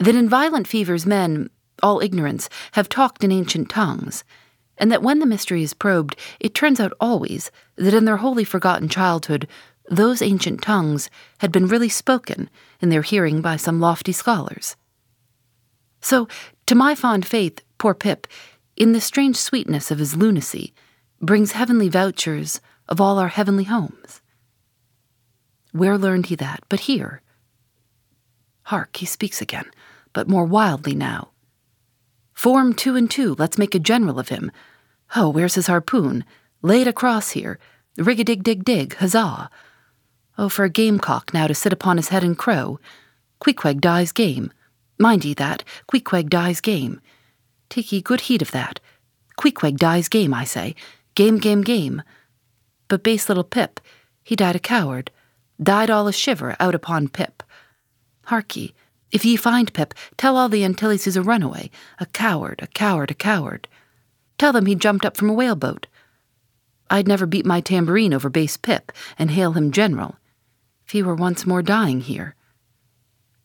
that 0.03 0.15
in 0.15 0.29
violent 0.29 0.67
fevers 0.67 1.07
men, 1.07 1.49
all 1.83 2.01
ignorance, 2.01 2.49
have 2.73 2.89
talked 2.89 3.23
in 3.23 3.31
ancient 3.31 3.69
tongues, 3.69 4.25
and 4.79 4.91
that 4.91 5.03
when 5.03 5.21
the 5.21 5.27
mystery 5.27 5.63
is 5.63 5.75
probed, 5.75 6.17
it 6.41 6.55
turns 6.55 6.81
out 6.81 6.93
always 7.01 7.51
that 7.77 7.95
in 7.95 8.05
their 8.05 8.17
wholly 8.17 8.45
forgotten 8.45 8.89
childhood, 8.89 9.47
those 9.89 10.21
ancient 10.21 10.61
tongues 10.61 11.09
had 11.39 11.53
been 11.53 11.69
really 11.69 11.89
spoken 11.89 12.51
in 12.81 12.89
their 12.89 13.03
hearing 13.03 13.41
by 13.41 13.57
some 13.57 13.81
lofty 13.81 14.13
scholars. 14.13 14.77
So, 16.01 16.27
to 16.67 16.75
my 16.75 16.95
fond 16.95 17.25
faith, 17.25 17.61
poor 17.79 17.95
Pip, 17.95 18.27
in 18.77 18.93
the 18.93 19.01
strange 19.01 19.37
sweetness 19.37 19.91
of 19.91 19.99
his 19.99 20.17
lunacy, 20.17 20.75
brings 21.21 21.53
heavenly 21.53 21.89
vouchers 21.89 22.61
of 22.89 23.01
all 23.01 23.19
our 23.19 23.29
heavenly 23.29 23.65
homes. 23.65 24.21
Where 25.71 25.97
learned 25.97 26.27
he 26.27 26.35
that 26.37 26.65
but 26.69 26.81
here? 26.81 27.23
Hark, 28.65 28.97
he 28.97 29.07
speaks 29.07 29.41
again, 29.41 29.67
but 30.12 30.28
more 30.28 30.45
wildly 30.45 30.95
now. 30.95 31.31
Form 32.35 32.75
two 32.75 32.97
and 32.97 33.11
two, 33.11 33.35
let's 33.38 33.59
make 33.59 33.75
a 33.75 33.78
general 33.78 34.19
of 34.19 34.28
him. 34.28 34.50
Oh, 35.14 35.28
where's 35.28 35.54
his 35.54 35.66
harpoon? 35.66 36.25
Lay 36.62 36.83
it 36.83 36.87
across 36.87 37.31
here. 37.31 37.59
Rig 37.97 38.21
a 38.21 38.25
dig 38.25 38.42
dig 38.42 38.64
dig, 38.64 38.95
huzzah! 38.97 39.50
Oh, 40.38 40.49
for 40.49 40.64
a 40.64 40.71
gamecock 40.71 41.35
now 41.35 41.47
to 41.47 41.54
sit 41.54 41.73
upon 41.73 41.99
his 41.99 42.09
head 42.09 42.25
and 42.25 42.38
crow. 42.38 42.81
Queequeg 43.40 43.81
dies 43.81 44.12
game. 44.12 44.50
Mind 44.99 45.25
ye 45.25 45.35
that, 45.35 45.64
Queequeg 45.90 46.31
dies 46.31 46.61
game. 46.61 47.00
Take 47.69 47.92
ye 47.92 48.00
good 48.00 48.23
heed 48.23 48.42
of 48.42 48.50
that. 48.52 48.81
Queequeg 49.37 49.76
dies 49.76 50.09
game, 50.09 50.33
I 50.33 50.45
say. 50.45 50.75
Game, 51.14 51.38
game, 51.38 51.62
game. 51.62 52.02
But 52.88 53.02
base 53.02 53.28
little 53.28 53.45
Pip, 53.45 53.81
he 54.23 54.37
died 54.37 54.57
a 54.57 54.61
coward 54.61 55.11
died 55.62 55.90
all 55.90 56.09
a 56.09 56.12
shiver 56.12 56.57
out 56.59 56.75
upon 56.75 57.09
Pip. 57.09 57.42
Hark 58.26 58.57
ye, 58.57 58.75
if 59.12 59.25
ye 59.25 59.37
find 59.37 59.73
Pip, 59.73 59.95
tell 60.16 60.37
all 60.37 60.49
the 60.49 60.64
Antilles 60.64 61.04
he's 61.04 61.16
a 61.16 61.23
runaway, 61.23 61.71
a 62.00 62.07
coward, 62.07 62.61
a 62.62 62.66
coward, 62.66 63.11
a 63.11 63.14
coward. 63.14 63.69
Tell 64.38 64.52
them 64.52 64.66
he 64.66 64.75
jumped 64.75 65.04
up 65.04 65.16
from 65.16 65.31
a 65.31 65.35
whaleboat. 65.35 65.87
I'd 66.90 67.07
never 67.07 67.26
beat 67.26 67.47
my 67.47 67.61
tambourine 67.61 68.14
over 68.14 68.28
base 68.28 68.57
Pip 68.57 68.90
and 69.19 69.31
hail 69.31 69.52
him 69.52 69.71
general, 69.71 70.16
if 70.87 70.92
he 70.92 71.02
were 71.02 71.14
once 71.14 71.47
more 71.47 71.62
dying 71.62 72.00
here. 72.00 72.35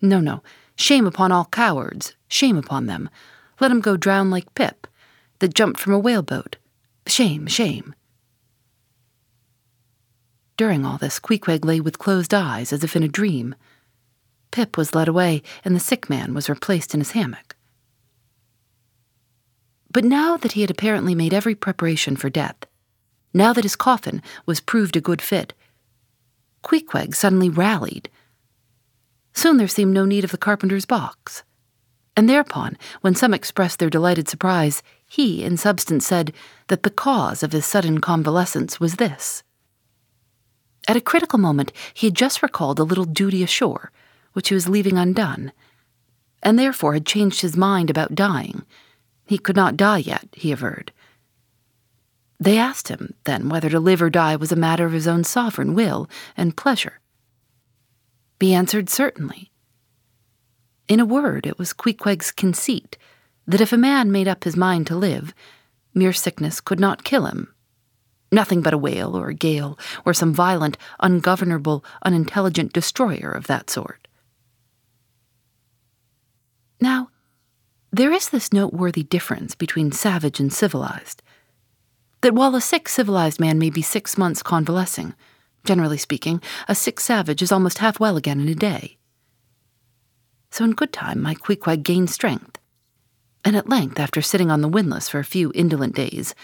No, 0.01 0.19
no, 0.19 0.41
shame 0.75 1.05
upon 1.05 1.31
all 1.31 1.45
cowards, 1.45 2.15
shame 2.27 2.57
upon 2.57 2.85
them. 2.85 3.09
Let 3.59 3.71
'em 3.71 3.81
go 3.81 3.97
drown 3.97 4.29
like 4.29 4.55
Pip, 4.55 4.87
that 5.39 5.53
jumped 5.53 5.79
from 5.79 5.93
a 5.93 5.99
whaleboat. 5.99 6.55
Shame, 7.05 7.47
shame. 7.47 7.93
During 10.57 10.85
all 10.85 10.97
this, 10.97 11.19
Queequeg 11.19 11.63
lay 11.63 11.79
with 11.79 11.99
closed 11.99 12.33
eyes 12.33 12.73
as 12.73 12.83
if 12.83 12.95
in 12.95 13.03
a 13.03 13.07
dream. 13.07 13.55
Pip 14.51 14.77
was 14.77 14.95
led 14.95 15.07
away, 15.07 15.43
and 15.63 15.75
the 15.75 15.79
sick 15.79 16.09
man 16.09 16.33
was 16.33 16.49
replaced 16.49 16.93
in 16.93 16.99
his 16.99 17.11
hammock. 17.11 17.55
But 19.91 20.03
now 20.03 20.37
that 20.37 20.53
he 20.53 20.61
had 20.61 20.71
apparently 20.71 21.15
made 21.15 21.33
every 21.33 21.55
preparation 21.55 22.15
for 22.15 22.29
death, 22.29 22.57
now 23.33 23.53
that 23.53 23.63
his 23.63 23.75
coffin 23.75 24.21
was 24.45 24.59
proved 24.59 24.95
a 24.95 25.01
good 25.01 25.21
fit, 25.21 25.53
Queequeg 26.63 27.15
suddenly 27.15 27.49
rallied. 27.49 28.09
Soon 29.33 29.57
there 29.57 29.67
seemed 29.67 29.93
no 29.93 30.05
need 30.05 30.23
of 30.23 30.31
the 30.31 30.37
carpenter's 30.37 30.85
box. 30.85 31.43
And 32.15 32.27
thereupon, 32.27 32.77
when 33.01 33.13
some 33.13 33.33
expressed 33.33 33.79
their 33.79 33.89
delighted 33.89 34.27
surprise, 34.27 34.81
he, 35.07 35.43
in 35.43 35.55
substance, 35.55 36.05
said 36.05 36.33
that 36.67 36.83
the 36.83 36.89
cause 36.89 37.43
of 37.43 37.51
his 37.51 37.65
sudden 37.65 38.01
convalescence 38.01 38.79
was 38.79 38.95
this 38.95 39.43
at 40.87 40.95
a 40.95 41.01
critical 41.01 41.37
moment, 41.37 41.73
he 41.93 42.07
had 42.07 42.15
just 42.15 42.41
recalled 42.41 42.79
a 42.79 42.83
little 42.83 43.03
duty 43.03 43.43
ashore, 43.43 43.91
which 44.37 44.49
he 44.49 44.53
was 44.53 44.69
leaving 44.69 44.99
undone, 44.99 45.51
and 46.43 46.59
therefore 46.59 46.93
had 46.93 47.07
changed 47.07 47.41
his 47.41 47.57
mind 47.57 47.89
about 47.89 48.13
dying. 48.13 48.61
He 49.25 49.39
could 49.39 49.55
not 49.55 49.75
die 49.75 49.97
yet, 49.97 50.27
he 50.31 50.51
averred. 50.51 50.91
They 52.39 52.59
asked 52.59 52.89
him, 52.89 53.15
then, 53.23 53.49
whether 53.49 53.67
to 53.67 53.79
live 53.79 53.99
or 53.99 54.11
die 54.11 54.35
was 54.35 54.51
a 54.51 54.55
matter 54.55 54.85
of 54.85 54.91
his 54.91 55.07
own 55.07 55.23
sovereign 55.23 55.73
will 55.73 56.07
and 56.37 56.55
pleasure. 56.55 56.99
He 58.39 58.53
answered 58.53 58.91
certainly. 58.91 59.49
In 60.87 60.99
a 60.99 61.05
word, 61.05 61.47
it 61.47 61.57
was 61.57 61.73
Queequeg's 61.73 62.31
conceit 62.31 62.95
that 63.47 63.59
if 63.59 63.73
a 63.73 63.75
man 63.75 64.11
made 64.11 64.27
up 64.27 64.43
his 64.43 64.55
mind 64.55 64.85
to 64.85 64.95
live, 64.95 65.33
mere 65.95 66.13
sickness 66.13 66.61
could 66.61 66.79
not 66.79 67.03
kill 67.03 67.25
him 67.25 67.55
Nothing 68.31 68.61
but 68.61 68.73
a 68.73 68.77
whale 68.77 69.15
or 69.15 69.29
a 69.29 69.33
gale 69.33 69.79
or 70.05 70.13
some 70.13 70.33
violent, 70.33 70.77
ungovernable, 70.99 71.83
unintelligent 72.03 72.73
destroyer 72.73 73.31
of 73.31 73.47
that 73.47 73.69
sort. 73.69 74.06
Now, 76.79 77.09
there 77.91 78.11
is 78.11 78.29
this 78.29 78.53
noteworthy 78.53 79.03
difference 79.03 79.55
between 79.55 79.91
savage 79.91 80.39
and 80.39 80.51
civilized. 80.51 81.23
That 82.21 82.33
while 82.33 82.55
a 82.55 82.61
sick 82.61 82.89
civilized 82.89 83.39
man 83.39 83.57
may 83.57 83.69
be 83.69 83.81
six 83.81 84.17
months 84.17 84.43
convalescing, 84.43 85.13
generally 85.65 85.97
speaking, 85.97 86.41
a 86.67 86.75
sick 86.75 86.99
savage 86.99 87.41
is 87.41 87.51
almost 87.51 87.79
half 87.79 87.99
well 87.99 88.17
again 88.17 88.39
in 88.39 88.47
a 88.47 88.55
day. 88.55 88.97
So 90.51 90.63
in 90.63 90.71
good 90.71 90.93
time 90.93 91.21
my 91.21 91.35
Queequeg 91.35 91.83
gained 91.83 92.09
strength, 92.09 92.57
and 93.43 93.55
at 93.55 93.69
length, 93.69 93.99
after 93.99 94.21
sitting 94.21 94.51
on 94.51 94.61
the 94.61 94.67
windlass 94.67 95.09
for 95.09 95.19
a 95.19 95.25
few 95.25 95.51
indolent 95.55 95.95
days, 95.95 96.35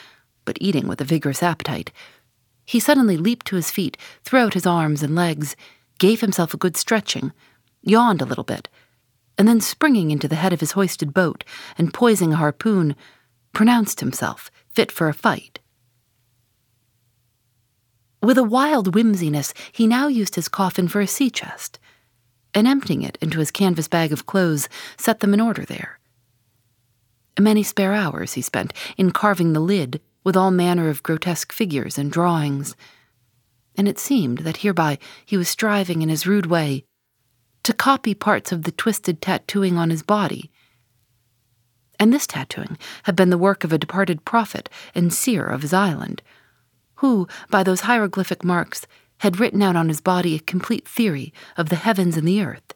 but 0.46 0.58
eating 0.62 0.88
with 0.88 1.02
a 1.02 1.06
vigorous 1.06 1.44
appetite. 1.44 1.92
He 2.66 2.80
suddenly 2.80 3.18
leaped 3.18 3.46
to 3.48 3.56
his 3.56 3.72
feet, 3.72 3.98
threw 4.24 4.40
out 4.40 4.54
his 4.54 4.66
arms 4.66 5.04
and 5.04 5.16
legs, 5.16 5.56
gave 6.00 6.22
himself 6.22 6.54
a 6.54 6.58
good 6.58 6.78
stretching, 6.78 7.34
yawned 7.82 8.22
a 8.22 8.26
little 8.26 8.44
bit, 8.44 8.70
and 9.38 9.48
then 9.48 9.62
springing 9.62 10.12
into 10.12 10.28
the 10.28 10.36
head 10.36 10.54
of 10.54 10.60
his 10.60 10.74
hoisted 10.74 11.14
boat 11.14 11.44
and 11.78 11.94
poising 11.94 12.34
a 12.34 12.38
harpoon, 12.38 12.96
pronounced 13.54 14.00
himself 14.00 14.52
fit 14.70 14.92
for 14.92 15.08
a 15.08 15.14
fight. 15.14 15.60
With 18.22 18.38
a 18.38 18.44
wild 18.44 18.96
whimsiness, 18.96 19.54
he 19.72 19.86
now 19.86 20.08
used 20.08 20.36
his 20.36 20.48
coffin 20.48 20.88
for 20.88 21.02
a 21.02 21.08
sea 21.08 21.30
chest, 21.30 21.78
and 22.54 22.68
emptying 22.68 23.02
it 23.02 23.18
into 23.22 23.40
his 23.40 23.52
canvas 23.52 23.88
bag 23.88 24.14
of 24.14 24.26
clothes, 24.26 24.70
set 24.98 25.20
them 25.20 25.34
in 25.34 25.42
order 25.42 25.66
there. 25.66 26.00
Many 27.40 27.64
spare 27.64 27.94
hours 27.94 28.34
he 28.34 28.42
spent 28.42 28.74
in 28.96 29.12
carving 29.12 29.54
the 29.54 29.60
lid 29.60 30.02
with 30.24 30.38
all 30.38 30.52
manner 30.52 30.88
of 30.88 31.04
grotesque 31.04 31.52
figures 31.52 31.98
and 31.98 32.12
drawings, 32.12 32.76
and 33.76 33.88
it 33.88 34.00
seemed 34.00 34.40
that 34.40 34.58
hereby 34.58 35.00
he 35.26 35.36
was 35.36 35.50
striving 35.50 36.02
in 36.02 36.10
his 36.10 36.28
rude 36.28 36.46
way 36.46 36.86
to 37.64 37.74
copy 37.74 38.14
parts 38.14 38.52
of 38.52 38.64
the 38.64 38.72
twisted 38.72 39.22
tattooing 39.22 39.78
on 39.78 39.90
his 39.90 40.04
body. 40.04 40.52
And 42.00 42.12
this 42.12 42.28
tattooing 42.28 42.78
had 43.04 43.16
been 43.16 43.30
the 43.30 43.38
work 43.38 43.64
of 43.64 43.72
a 43.72 43.78
departed 43.78 44.26
prophet 44.26 44.70
and 44.94 45.14
seer 45.14 45.46
of 45.46 45.62
his 45.62 45.74
island, 45.74 46.22
who, 46.96 47.28
by 47.50 47.64
those 47.64 47.82
hieroglyphic 47.82 48.44
marks, 48.44 48.86
had 49.20 49.40
written 49.40 49.62
out 49.62 49.76
on 49.76 49.88
his 49.88 50.02
body 50.02 50.36
a 50.36 50.40
complete 50.40 50.88
theory 50.88 51.34
of 51.56 51.70
the 51.70 51.76
heavens 51.78 52.18
and 52.18 52.28
the 52.28 52.42
earth, 52.42 52.74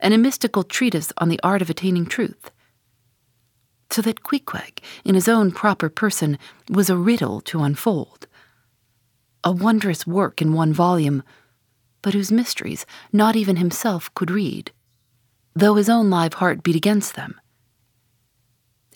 and 0.00 0.12
a 0.12 0.18
mystical 0.18 0.62
treatise 0.62 1.12
on 1.18 1.28
the 1.28 1.40
art 1.42 1.62
of 1.62 1.70
attaining 1.70 2.06
truth 2.06 2.50
so 3.90 4.02
that 4.02 4.22
Queequeg, 4.22 4.82
in 5.04 5.14
his 5.14 5.28
own 5.28 5.50
proper 5.50 5.88
person, 5.88 6.38
was 6.68 6.90
a 6.90 6.96
riddle 6.96 7.40
to 7.42 7.62
unfold. 7.62 8.26
A 9.44 9.52
wondrous 9.52 10.06
work 10.06 10.42
in 10.42 10.52
one 10.52 10.72
volume, 10.72 11.22
but 12.02 12.14
whose 12.14 12.32
mysteries 12.32 12.86
not 13.12 13.36
even 13.36 13.56
himself 13.56 14.12
could 14.14 14.30
read. 14.30 14.72
though 15.58 15.74
his 15.74 15.88
own 15.88 16.08
live 16.08 16.34
heart 16.34 16.62
beat 16.62 16.76
against 16.76 17.16
them. 17.16 17.40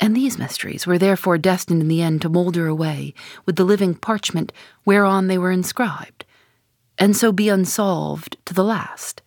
And 0.01 0.17
these 0.17 0.39
mysteries 0.39 0.87
were 0.87 0.99
therefore 0.99 1.39
destined 1.39 1.83
in 1.83 1.89
the 1.89 2.03
end 2.03 2.23
to 2.23 2.29
moulder 2.29 2.67
away 2.67 3.15
with 3.47 3.57
the 3.57 3.65
living 3.65 3.95
parchment 3.95 4.53
whereon 4.85 5.27
they 5.27 5.39
were 5.39 5.51
inscribed, 5.51 6.25
and 6.99 7.17
so 7.17 7.33
be 7.33 7.49
unsolved 7.49 8.37
to 8.47 8.55
the 8.55 8.65
last. 8.65 9.23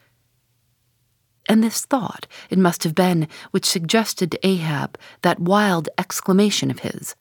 And 1.48 1.64
this 1.64 1.86
thought 1.86 2.26
it 2.50 2.58
must 2.58 2.84
have 2.84 2.96
been 2.96 3.28
which 3.52 3.66
suggested 3.66 4.32
to 4.32 4.48
Ahab 4.48 4.98
that 5.22 5.40
wild 5.40 5.90
exclamation 5.98 6.72
of 6.72 6.80
his. 6.80 7.16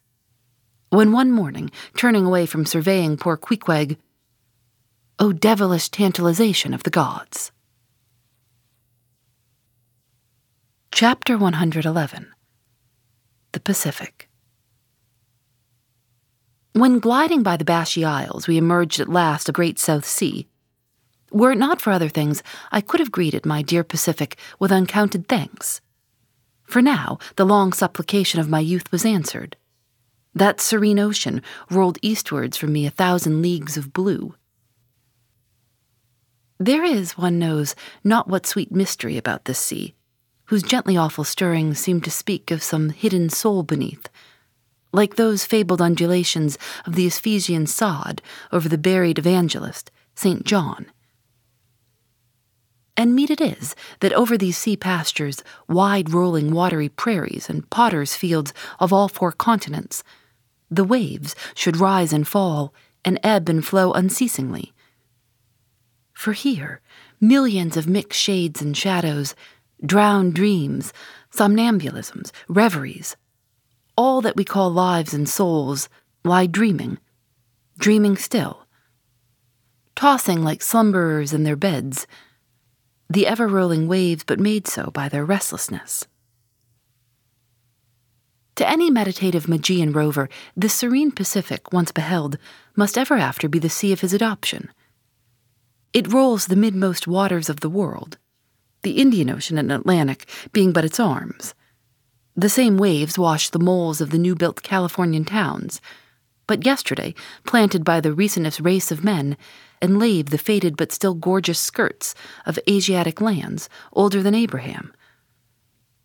When 0.90 1.12
one 1.12 1.30
morning, 1.30 1.70
turning 1.96 2.24
away 2.24 2.46
from 2.46 2.66
surveying 2.66 3.16
poor 3.16 3.36
Queequeg, 3.36 3.98
O 5.20 5.32
devilish 5.32 5.90
tantalization 5.90 6.74
of 6.74 6.82
the 6.82 6.90
gods. 6.90 7.52
Chapter 10.90 11.38
111 11.38 12.26
The 13.52 13.60
Pacific. 13.60 14.28
When 16.72 16.98
gliding 16.98 17.44
by 17.44 17.56
the 17.56 17.64
Bashee 17.64 18.04
Isles, 18.04 18.48
we 18.48 18.56
emerged 18.56 18.98
at 18.98 19.08
last 19.08 19.48
a 19.48 19.52
great 19.52 19.78
South 19.78 20.04
Sea. 20.04 20.48
Were 21.30 21.52
it 21.52 21.58
not 21.58 21.80
for 21.80 21.92
other 21.92 22.08
things, 22.08 22.42
I 22.72 22.80
could 22.80 22.98
have 22.98 23.12
greeted 23.12 23.46
my 23.46 23.62
dear 23.62 23.84
Pacific 23.84 24.36
with 24.58 24.72
uncounted 24.72 25.28
thanks. 25.28 25.80
For 26.64 26.82
now, 26.82 27.18
the 27.36 27.46
long 27.46 27.72
supplication 27.72 28.40
of 28.40 28.48
my 28.48 28.58
youth 28.58 28.90
was 28.90 29.04
answered. 29.04 29.56
That 30.34 30.60
serene 30.60 30.98
ocean 30.98 31.40
rolled 31.70 31.98
eastwards 32.02 32.56
from 32.56 32.72
me 32.72 32.84
a 32.84 32.90
thousand 32.90 33.42
leagues 33.42 33.76
of 33.76 33.92
blue. 33.92 34.34
There 36.58 36.84
is, 36.84 37.18
one 37.18 37.38
knows, 37.38 37.74
not 38.02 38.28
what 38.28 38.46
sweet 38.46 38.72
mystery 38.72 39.16
about 39.16 39.44
this 39.44 39.58
sea 39.58 39.94
whose 40.46 40.62
gently 40.62 40.96
awful 40.96 41.24
stirrings 41.24 41.78
seem 41.78 42.00
to 42.02 42.10
speak 42.10 42.50
of 42.50 42.62
some 42.62 42.90
hidden 42.90 43.30
soul 43.30 43.62
beneath, 43.62 44.08
like 44.92 45.16
those 45.16 45.44
fabled 45.44 45.80
undulations 45.80 46.58
of 46.86 46.94
the 46.94 47.06
Ephesian 47.06 47.66
sod 47.66 48.20
over 48.52 48.68
the 48.68 48.78
buried 48.78 49.18
evangelist, 49.18 49.90
St. 50.14 50.44
John. 50.44 50.86
And 52.96 53.14
meet 53.14 53.30
it 53.30 53.40
is 53.40 53.74
that 54.00 54.12
over 54.12 54.38
these 54.38 54.56
sea 54.56 54.76
pastures, 54.76 55.42
wide 55.66 56.10
rolling 56.10 56.52
watery 56.52 56.88
prairies, 56.88 57.48
and 57.48 57.68
potters' 57.70 58.14
fields 58.14 58.52
of 58.78 58.92
all 58.92 59.08
four 59.08 59.32
continents, 59.32 60.04
the 60.70 60.84
waves 60.84 61.34
should 61.54 61.78
rise 61.78 62.12
and 62.12 62.28
fall, 62.28 62.72
and 63.04 63.18
ebb 63.24 63.48
and 63.48 63.66
flow 63.66 63.92
unceasingly. 63.92 64.73
For 66.14 66.32
here, 66.32 66.80
millions 67.20 67.76
of 67.76 67.86
mixed 67.86 68.18
shades 68.18 68.62
and 68.62 68.76
shadows 68.76 69.34
drowned 69.84 70.34
dreams, 70.34 70.92
somnambulisms, 71.30 72.30
reveries. 72.48 73.16
All 73.96 74.22
that 74.22 74.36
we 74.36 74.44
call 74.44 74.70
lives 74.70 75.12
and 75.12 75.28
souls 75.28 75.88
lie 76.24 76.46
dreaming, 76.46 76.98
dreaming 77.78 78.16
still, 78.16 78.66
tossing 79.94 80.42
like 80.42 80.62
slumberers 80.62 81.34
in 81.34 81.44
their 81.44 81.56
beds, 81.56 82.06
the 83.10 83.26
ever 83.26 83.46
rolling 83.46 83.86
waves 83.86 84.24
but 84.24 84.40
made 84.40 84.66
so 84.66 84.90
by 84.90 85.08
their 85.08 85.24
restlessness. 85.24 86.06
To 88.56 88.68
any 88.68 88.88
meditative 88.88 89.48
Magian 89.48 89.92
rover, 89.92 90.28
this 90.56 90.74
serene 90.74 91.10
Pacific, 91.10 91.72
once 91.72 91.90
beheld, 91.92 92.38
must 92.76 92.96
ever 92.96 93.14
after 93.16 93.48
be 93.48 93.58
the 93.58 93.68
sea 93.68 93.92
of 93.92 94.00
his 94.00 94.12
adoption. 94.12 94.70
It 95.94 96.12
rolls 96.12 96.46
the 96.46 96.56
midmost 96.56 97.06
waters 97.06 97.48
of 97.48 97.60
the 97.60 97.70
world, 97.70 98.18
the 98.82 98.98
Indian 99.00 99.30
Ocean 99.30 99.56
and 99.56 99.70
Atlantic 99.70 100.28
being 100.50 100.72
but 100.72 100.84
its 100.84 100.98
arms. 100.98 101.54
The 102.34 102.48
same 102.48 102.78
waves 102.78 103.16
wash 103.16 103.48
the 103.48 103.60
moles 103.60 104.00
of 104.00 104.10
the 104.10 104.18
new 104.18 104.34
built 104.34 104.64
Californian 104.64 105.24
towns, 105.24 105.80
but 106.48 106.66
yesterday 106.66 107.14
planted 107.46 107.84
by 107.84 108.00
the 108.00 108.12
recentest 108.12 108.64
race 108.64 108.90
of 108.90 109.04
men, 109.04 109.36
and 109.80 110.00
lave 110.00 110.30
the 110.30 110.36
faded 110.36 110.76
but 110.76 110.90
still 110.90 111.14
gorgeous 111.14 111.60
skirts 111.60 112.12
of 112.44 112.58
Asiatic 112.68 113.20
lands 113.20 113.68
older 113.92 114.20
than 114.20 114.34
Abraham. 114.34 114.92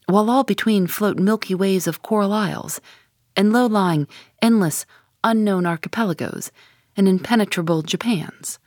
While 0.06 0.30
all 0.30 0.44
between 0.44 0.86
float 0.86 1.18
milky 1.18 1.56
ways 1.56 1.88
of 1.88 2.04
coral 2.04 2.32
isles, 2.32 2.80
and 3.36 3.52
low 3.52 3.66
lying, 3.66 4.08
endless, 4.40 4.86
unknown 5.24 5.66
archipelagos, 5.66 6.52
and 6.96 7.08
impenetrable 7.08 7.82
Japans. 7.82 8.60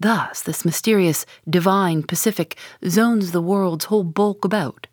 Thus, 0.00 0.42
this 0.42 0.64
mysterious, 0.64 1.26
divine 1.48 2.02
Pacific 2.02 2.56
zones 2.88 3.32
the 3.32 3.42
world's 3.42 3.84
whole 3.84 4.02
bulk 4.02 4.46
about, 4.46 4.86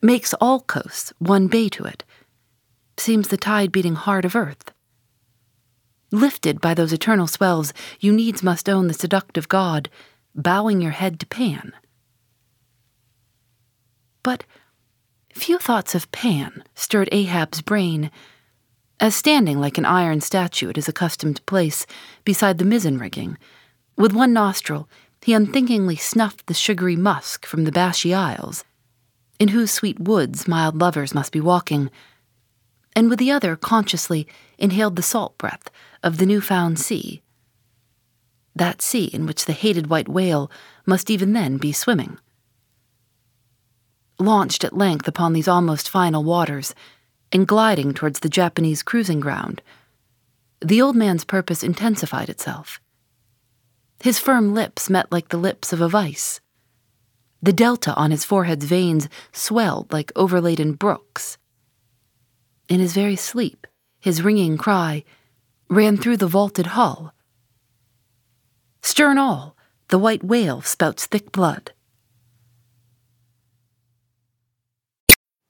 makes 0.00 0.32
all 0.34 0.60
coasts 0.60 1.12
one 1.18 1.48
bay 1.48 1.68
to 1.70 1.84
it, 1.84 2.04
seems 2.96 3.28
the 3.28 3.36
tide 3.36 3.72
beating 3.72 3.96
heart 3.96 4.24
of 4.24 4.36
earth. 4.36 4.70
Lifted 6.12 6.60
by 6.60 6.72
those 6.72 6.92
eternal 6.92 7.26
swells, 7.26 7.72
you 7.98 8.12
needs 8.12 8.44
must 8.44 8.68
own 8.68 8.86
the 8.86 8.94
seductive 8.94 9.48
god, 9.48 9.90
bowing 10.36 10.80
your 10.80 10.92
head 10.92 11.18
to 11.18 11.26
Pan. 11.26 11.72
But 14.22 14.44
few 15.34 15.58
thoughts 15.58 15.96
of 15.96 16.10
Pan 16.12 16.62
stirred 16.76 17.08
Ahab's 17.10 17.60
brain, 17.60 18.12
as 19.00 19.16
standing 19.16 19.58
like 19.58 19.78
an 19.78 19.84
iron 19.84 20.20
statue 20.20 20.70
at 20.70 20.76
his 20.76 20.88
accustomed 20.88 21.44
place 21.44 21.86
beside 22.24 22.58
the 22.58 22.64
mizzen 22.64 22.98
rigging, 22.98 23.36
with 23.96 24.12
one 24.12 24.32
nostril, 24.32 24.88
he 25.22 25.32
unthinkingly 25.32 25.96
snuffed 25.96 26.46
the 26.46 26.54
sugary 26.54 26.94
musk 26.94 27.46
from 27.46 27.64
the 27.64 27.72
Bashee 27.72 28.14
Isles, 28.14 28.64
in 29.40 29.48
whose 29.48 29.72
sweet 29.72 29.98
woods 29.98 30.46
mild 30.46 30.76
lovers 30.76 31.14
must 31.14 31.32
be 31.32 31.40
walking, 31.40 31.90
and 32.94 33.10
with 33.10 33.18
the 33.18 33.30
other 33.30 33.56
consciously 33.56 34.26
inhaled 34.56 34.94
the 34.96 35.02
salt 35.02 35.36
breath 35.36 35.68
of 36.02 36.18
the 36.18 36.26
new-found 36.26 36.78
sea. 36.78 37.22
That 38.54 38.80
sea 38.80 39.06
in 39.06 39.26
which 39.26 39.44
the 39.44 39.52
hated 39.52 39.88
white 39.88 40.08
whale 40.08 40.50
must 40.86 41.10
even 41.10 41.32
then 41.32 41.56
be 41.56 41.72
swimming. 41.72 42.18
Launched 44.18 44.62
at 44.62 44.78
length 44.78 45.08
upon 45.08 45.32
these 45.32 45.48
almost 45.48 45.90
final 45.90 46.22
waters, 46.22 46.74
and 47.32 47.48
gliding 47.48 47.92
towards 47.92 48.20
the 48.20 48.28
Japanese 48.28 48.82
cruising 48.82 49.20
ground, 49.20 49.60
the 50.60 50.80
old 50.80 50.96
man's 50.96 51.24
purpose 51.24 51.62
intensified 51.62 52.28
itself. 52.28 52.80
His 54.00 54.18
firm 54.18 54.54
lips 54.54 54.90
met 54.90 55.10
like 55.10 55.28
the 55.28 55.36
lips 55.36 55.72
of 55.72 55.80
a 55.80 55.88
vice. 55.88 56.40
The 57.42 57.52
delta 57.52 57.94
on 57.94 58.10
his 58.10 58.24
forehead's 58.24 58.64
veins 58.64 59.08
swelled 59.32 59.92
like 59.92 60.12
overladen 60.16 60.72
brooks. 60.72 61.38
In 62.68 62.80
his 62.80 62.92
very 62.92 63.16
sleep, 63.16 63.66
his 64.00 64.22
ringing 64.22 64.56
cry 64.56 65.04
ran 65.68 65.96
through 65.96 66.16
the 66.16 66.26
vaulted 66.26 66.66
hull. 66.68 67.12
Stern 68.82 69.18
all, 69.18 69.56
the 69.88 69.98
white 69.98 70.24
whale 70.24 70.60
spouts 70.62 71.06
thick 71.06 71.32
blood. 71.32 71.72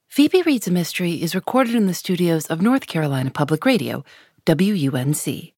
Phoebe 0.07 0.41
Reads 0.41 0.67
a 0.67 0.71
Mystery 0.71 1.21
is 1.21 1.35
recorded 1.35 1.75
in 1.75 1.85
the 1.85 1.93
studios 1.93 2.47
of 2.47 2.61
North 2.61 2.87
Carolina 2.87 3.29
Public 3.29 3.65
Radio, 3.65 4.03
WUNC. 4.47 5.53